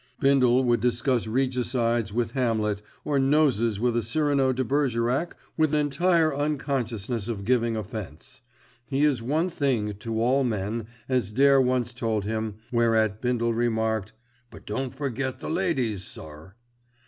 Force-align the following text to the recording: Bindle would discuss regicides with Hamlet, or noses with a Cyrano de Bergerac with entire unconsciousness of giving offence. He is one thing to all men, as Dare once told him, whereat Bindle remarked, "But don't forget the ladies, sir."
Bindle 0.19 0.63
would 0.63 0.79
discuss 0.81 1.27
regicides 1.27 2.11
with 2.11 2.31
Hamlet, 2.31 2.81
or 3.05 3.19
noses 3.19 3.79
with 3.79 3.95
a 3.95 4.01
Cyrano 4.01 4.51
de 4.51 4.63
Bergerac 4.63 5.37
with 5.57 5.75
entire 5.75 6.35
unconsciousness 6.35 7.27
of 7.27 7.45
giving 7.45 7.75
offence. 7.75 8.41
He 8.87 9.03
is 9.03 9.21
one 9.21 9.47
thing 9.47 9.93
to 9.99 10.19
all 10.19 10.43
men, 10.43 10.87
as 11.07 11.31
Dare 11.31 11.61
once 11.61 11.93
told 11.93 12.25
him, 12.25 12.55
whereat 12.71 13.21
Bindle 13.21 13.53
remarked, 13.53 14.13
"But 14.49 14.65
don't 14.65 14.89
forget 14.91 15.39
the 15.39 15.51
ladies, 15.51 16.03
sir." 16.03 16.55